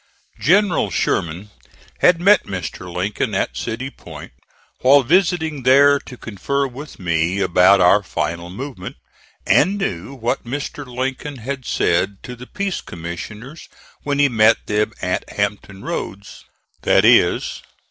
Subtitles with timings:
[0.39, 1.51] General Sherman
[1.99, 2.91] had met Mr.
[2.91, 4.31] Lincoln at City Point
[4.79, 8.95] while visiting there to confer with me about our final movement,
[9.45, 10.87] and knew what Mr.
[10.87, 13.69] Lincoln had said to the peace commissioners
[14.01, 16.45] when he met them at Hampton Roads,
[16.83, 17.61] viz.